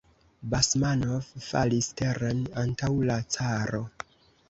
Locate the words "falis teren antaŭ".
1.49-2.93